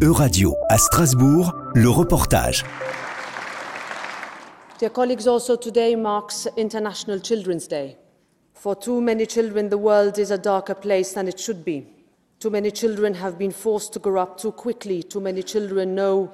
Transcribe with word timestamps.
Euradio 0.00 0.54
à 0.68 0.78
Strasbourg, 0.78 1.52
le 1.74 1.90
reportage. 1.90 2.64
Dear 4.78 4.90
colleagues, 4.90 5.26
also 5.26 5.56
today 5.56 5.96
marks 5.96 6.48
International 6.56 7.20
Children's 7.20 7.66
Day. 7.66 7.96
For 8.54 8.76
too 8.76 9.00
many 9.00 9.26
children, 9.26 9.68
the 9.68 9.76
world 9.76 10.16
is 10.18 10.30
a 10.30 10.38
darker 10.38 10.76
place 10.76 11.14
than 11.14 11.26
it 11.26 11.40
should 11.40 11.64
be. 11.64 11.84
Too 12.38 12.48
many 12.48 12.70
children 12.70 13.12
have 13.14 13.38
been 13.38 13.50
forced 13.50 13.92
to 13.94 13.98
grow 13.98 14.22
up 14.22 14.38
too 14.38 14.52
quickly. 14.52 15.02
Too 15.02 15.20
many 15.20 15.42
children 15.42 15.96
know 15.96 16.30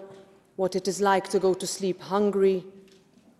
what 0.57 0.77
it 0.77 0.87
is 0.87 1.01
like 1.01 1.31
to 1.31 1.39
go 1.39 1.55
to 1.55 1.67
sleep 1.67 2.03
hungry. 2.03 2.62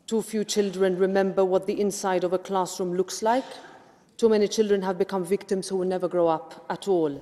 Too 0.07 0.23
few 0.23 0.43
children 0.43 0.97
remember 0.97 1.45
what 1.45 1.67
the 1.67 1.79
inside 1.79 2.25
of 2.25 2.33
a 2.33 2.39
classroom 2.39 2.95
looks 2.95 3.23
like. 3.23 3.45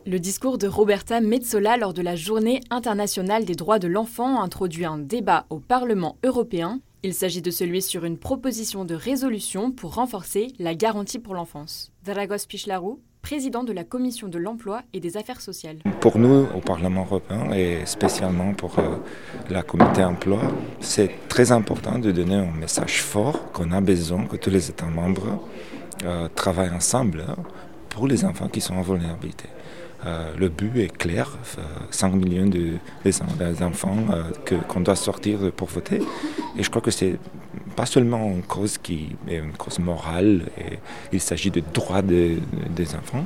Le 0.05 0.19
discours 0.19 0.59
de 0.59 0.67
Roberta 0.69 1.21
Metsola 1.23 1.79
lors 1.79 1.95
de 1.95 2.03
la 2.03 2.17
Journée 2.17 2.61
internationale 2.69 3.47
des 3.47 3.55
droits 3.55 3.79
de 3.79 3.89
l'enfant 3.89 4.43
introduit 4.43 4.85
un 4.85 4.99
débat 4.99 5.47
au 5.49 5.59
Parlement 5.59 6.19
européen. 6.23 6.81
Il 7.03 7.15
s'agit 7.15 7.41
de 7.41 7.51
celui 7.51 7.81
sur 7.81 8.05
une 8.05 8.19
proposition 8.19 8.85
de 8.85 8.95
résolution 8.95 9.73
pour 9.73 9.95
renforcer 9.95 10.49
la 10.59 10.75
garantie 10.75 11.19
pour 11.19 11.35
l'enfance. 11.35 11.93
Dragos 12.05 12.47
président 13.23 13.63
de 13.63 13.73
la 13.73 13.85
Commission 13.85 14.29
de 14.29 14.39
l'emploi 14.39 14.83
et 14.93 15.01
des 15.01 15.17
affaires 15.17 15.41
sociales. 15.41 15.79
Pour 16.01 16.19
nous, 16.19 16.47
au 16.55 16.61
Parlement 16.61 17.05
européen, 17.05 17.53
et 17.53 17.87
spécialement 17.87 18.53
pour 18.53 18.79
euh, 18.79 18.97
la 19.49 19.63
comité 19.63 20.05
emploi, 20.05 20.41
c'est 20.81 21.29
très 21.29 21.53
important 21.53 21.99
de 21.99 22.11
donner 22.11 22.35
un 22.35 22.51
message 22.51 23.01
fort 23.03 23.53
qu'on 23.53 23.71
a 23.71 23.81
besoin 23.81 24.27
que 24.27 24.37
tous 24.37 24.51
les 24.51 24.69
États 24.69 24.87
membres 24.87 25.49
euh, 26.05 26.29
travaillent 26.35 26.75
ensemble 26.75 27.25
pour 27.89 28.09
les 28.09 28.25
enfants 28.25 28.49
qui 28.49 28.61
sont 28.61 28.75
en 28.75 28.83
vulnérabilité. 28.83 29.49
Euh, 30.05 30.33
le 30.37 30.49
but 30.49 30.77
est 30.79 30.97
clair, 30.97 31.39
5 31.91 32.13
euh, 32.13 32.17
millions 32.17 32.47
de, 32.47 32.73
des 33.05 33.63
enfants 33.63 33.97
euh, 34.11 34.57
qu'on 34.67 34.81
doit 34.81 34.97
sortir 34.97 35.53
pour 35.53 35.69
voter. 35.69 36.01
Et 36.59 36.63
je 36.63 36.71
crois 36.71 36.83
que 36.83 36.91
c'est 36.91 37.19
pas 37.73 37.87
seulement 37.87 38.31
une 38.31 38.43
cause 38.43 38.79
qui 38.79 39.17
est 39.29 39.37
une 39.37 39.53
cause 39.53 39.79
morale, 39.79 40.43
il 41.13 41.21
s'agit 41.21 41.51
de 41.51 41.63
droits 41.73 42.03
des 42.03 42.39
enfants, 42.95 43.25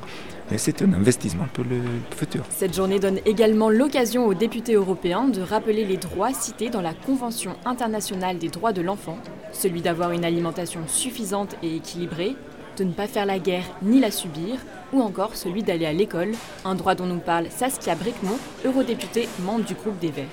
mais 0.51 0.59
c'est 0.59 0.81
un 0.83 0.93
investissement 0.93 1.47
pour 1.53 1.65
le 1.65 1.81
futur. 2.17 2.45
Cette 2.51 2.75
journée 2.75 2.99
donne 2.99 3.19
également 3.27 3.69
l'occasion 3.69 4.27
aux 4.27 4.35
députés 4.35 4.75
européens 4.75 5.29
de 5.29 5.41
rappeler 5.41 5.85
les 5.85 5.97
droits 5.97 6.33
cités 6.33 6.71
dans 6.71 6.83
la 6.83 6.95
Convention 6.95 7.57
internationale 7.65 8.39
des 8.39 8.49
droits 8.49 8.73
de 8.73 8.83
l'enfant, 8.83 9.19
celui 9.53 9.81
d'avoir 9.81 10.13
une 10.13 10.25
alimentation 10.25 10.81
suffisante 10.87 11.57
et 11.63 11.77
équilibrée, 11.77 12.37
de 12.79 12.85
ne 12.85 12.93
pas 12.93 13.07
faire 13.07 13.27
la 13.27 13.39
guerre 13.39 13.65
ni 13.83 14.01
la 14.01 14.11
subir, 14.11 14.57
ou 14.93 15.03
encore 15.03 15.37
celui 15.37 15.63
d'aller 15.63 15.87
à 15.87 15.93
l'école, 15.93 16.33
un 16.65 16.75
droit 16.75 16.95
dont 16.95 17.07
nous 17.07 17.19
parle 17.19 17.47
Saskia 17.51 17.95
Brickmont, 17.95 18.39
eurodéputée 18.65 19.29
membre 19.41 19.65
du 19.65 19.75
groupe 19.75 19.99
des 19.99 20.11
Verts. 20.11 20.25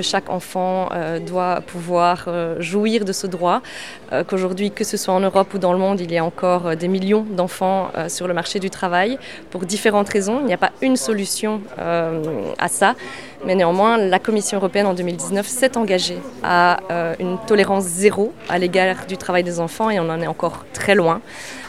Chaque 0.00 0.30
enfant 0.30 0.88
euh, 0.92 1.18
doit 1.18 1.60
pouvoir 1.60 2.24
euh, 2.26 2.60
jouir 2.60 3.04
de 3.04 3.12
ce 3.12 3.26
droit, 3.26 3.62
euh, 4.12 4.24
qu'aujourd'hui, 4.24 4.70
que 4.70 4.84
ce 4.84 4.96
soit 4.96 5.14
en 5.14 5.20
Europe 5.20 5.54
ou 5.54 5.58
dans 5.58 5.72
le 5.72 5.78
monde, 5.78 6.00
il 6.00 6.12
y 6.12 6.18
a 6.18 6.24
encore 6.24 6.76
des 6.76 6.88
millions 6.88 7.24
d'enfants 7.28 7.90
sur 8.08 8.28
le 8.28 8.34
marché 8.34 8.58
du 8.58 8.70
travail 8.70 9.18
pour 9.50 9.64
différentes 9.64 10.08
raisons. 10.08 10.40
Il 10.40 10.46
n'y 10.46 10.54
a 10.54 10.58
pas 10.58 10.72
une 10.80 10.96
solution 10.96 11.60
à 11.78 12.68
ça, 12.68 12.94
mais 13.44 13.54
néanmoins, 13.54 13.96
la 13.96 14.18
Commission 14.18 14.58
européenne 14.58 14.86
en 14.86 14.94
2019 14.94 15.46
s'est 15.46 15.76
engagée 15.76 16.18
à 16.42 16.78
une 17.18 17.38
tolérance 17.46 17.84
zéro 17.84 18.32
à 18.48 18.58
l'égard 18.58 19.06
du 19.06 19.16
travail 19.16 19.42
des 19.42 19.60
enfants 19.60 19.90
et 19.90 20.00
on 20.00 20.08
en 20.08 20.20
est 20.20 20.26
encore 20.26 20.64
très 20.72 20.94
loin. 20.94 21.20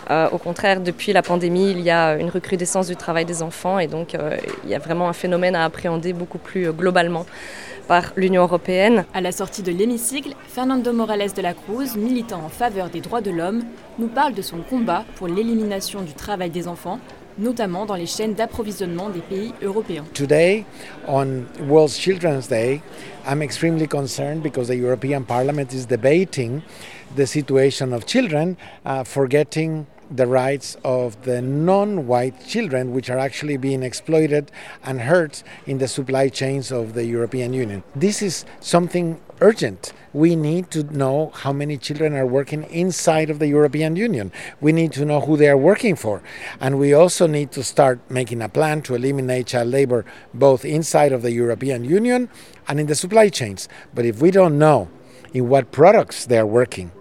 Au 0.10 0.38
contraire, 0.38 0.82
depuis 0.82 1.14
la 1.14 1.22
pandémie, 1.22 1.72
il 1.72 1.82
y 1.82 1.90
a 1.90 2.16
une 2.16 2.30
recrudescence 2.34 2.88
du 2.88 2.96
travail 2.96 3.26
des 3.26 3.42
enfants 3.42 3.80
et 3.80 3.88
donc 3.88 4.16
euh, 4.16 4.38
il 4.64 4.70
y 4.70 4.76
a 4.76 4.80
vraiment 4.80 5.08
un 5.10 5.14
phénomène 5.14 5.56
à 5.56 5.64
appréhender 5.64 6.14
beaucoup 6.14 6.38
plus 6.38 6.68
euh, 6.68 6.72
globalement 6.72 7.26
par 7.88 8.14
l'Union 8.16 8.44
européenne. 8.44 9.06
À 9.14 9.22
la 9.22 9.32
sortie 9.32 9.62
de 9.62 9.72
l'hémicycle, 9.72 10.36
Fernando 10.48 10.94
Morales 10.94 11.34
de 11.36 11.42
la 11.42 11.54
Cruz, 11.54 11.96
militant 11.98 12.42
en 12.46 12.50
faveur 12.50 12.90
des 12.90 13.02
droits 13.02 13.22
de 13.22 13.32
l'homme, 13.32 13.64
nous 14.00 14.08
parle 14.08 14.34
de 14.34 14.42
son 14.42 14.58
combat 14.58 15.04
pour 15.16 15.28
l'élimination 15.28 16.02
du 16.02 16.14
travail 16.14 16.50
des 16.50 16.68
enfants 16.68 17.00
notamment 17.38 17.86
dans 17.86 17.96
les 17.96 18.06
chaînes 18.06 18.34
d'approvisionnement 18.36 19.10
des 19.10 19.22
pays 19.22 19.54
européens. 19.64 20.06
Today, 20.14 20.66
on 21.08 21.46
World 21.68 21.92
Children's 21.92 22.48
Day, 22.48 22.82
I'm 23.28 23.42
extremely 23.42 23.88
concerned 23.88 24.44
because 24.44 24.68
the 24.68 24.76
European 24.76 25.24
Parliament 25.24 25.74
is 25.74 25.86
debating 25.88 26.62
the 27.16 27.26
situation 27.26 27.94
of 27.94 28.06
children, 28.06 28.56
uh, 28.86 29.04
forgetting 29.04 29.86
the 30.10 30.28
rights 30.28 30.78
of 30.84 31.22
the 31.24 31.42
non 31.42 32.08
white 32.08 32.46
children, 32.46 32.92
which 32.94 33.10
are 33.10 33.18
actually 33.18 33.58
being 33.58 33.84
exploited 33.84 34.52
and 34.84 35.02
hurt 35.02 35.44
in 35.66 35.78
the 35.78 35.88
supply 35.88 36.30
chains 36.30 36.72
of 36.72 36.94
the 36.94 37.06
European 37.06 37.54
Union. 37.54 37.84
This 37.96 38.22
is 38.22 38.46
something 38.60 39.20
urgent. 39.42 39.94
We 40.14 40.36
need 40.36 40.72
to 40.72 40.84
know 40.84 41.32
how 41.34 41.52
many 41.52 41.78
children 41.78 42.16
are 42.16 42.26
working 42.26 42.64
inside 42.66 43.30
of 43.30 43.40
the 43.40 43.48
European 43.48 43.96
Union. 43.96 44.32
We 44.62 44.72
need 44.72 44.94
to 44.94 45.06
know 45.06 45.22
who 45.22 45.38
they 45.38 45.50
are 45.50 45.58
working 45.58 45.96
for. 45.96 46.22
And 46.60 46.80
we 46.80 46.94
also 46.94 47.28
need 47.28 47.52
to 47.54 47.64
start 47.64 48.00
making 48.10 48.42
a 48.42 48.50
plan 48.50 48.82
to 48.84 48.96
eliminate 48.96 49.48
child 49.48 49.70
labor 49.70 50.06
both 50.34 50.64
inside 50.64 51.12
of 51.12 51.24
the 51.24 51.32
European 51.32 51.84
Union 51.84 52.30
and 52.68 52.80
in 52.80 52.88
the 52.88 52.96
supply 52.96 53.30
chains. 53.30 53.68
But 53.94 54.06
if 54.06 54.22
we 54.22 54.32
don't 54.32 54.58
know 54.58 54.90
in 55.34 55.50
what 55.50 55.72
products 55.72 56.26
they 56.26 56.38
are 56.38 56.46
working, 56.46 56.92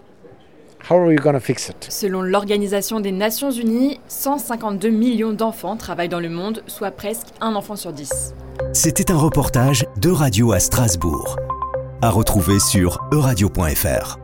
How 0.89 0.97
are 0.97 1.15
to 1.15 1.39
fix 1.39 1.69
it? 1.69 1.87
Selon 1.89 2.21
l'Organisation 2.21 2.99
des 2.99 3.13
Nations 3.13 3.51
Unies, 3.51 3.99
152 4.09 4.89
millions 4.89 5.31
d'enfants 5.31 5.77
travaillent 5.77 6.09
dans 6.09 6.19
le 6.19 6.29
monde, 6.29 6.61
soit 6.67 6.91
presque 6.91 7.27
un 7.39 7.55
enfant 7.55 7.77
sur 7.77 7.93
dix. 7.93 8.33
C'était 8.73 9.09
un 9.11 9.17
reportage 9.17 9.85
de 10.01 10.09
Radio 10.09 10.51
à 10.51 10.59
Strasbourg. 10.59 11.37
À 12.01 12.09
retrouver 12.09 12.59
sur 12.59 12.99
euradio.fr. 13.13 14.22